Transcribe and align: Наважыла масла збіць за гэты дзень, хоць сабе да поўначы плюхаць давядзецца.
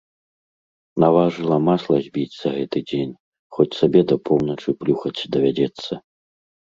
Наважыла 1.03 1.57
масла 1.67 1.97
збіць 2.07 2.35
за 2.37 2.49
гэты 2.57 2.79
дзень, 2.89 3.13
хоць 3.59 3.69
сабе 3.81 4.01
да 4.13 4.21
поўначы 4.31 4.69
плюхаць 4.85 5.17
давядзецца. 5.37 5.91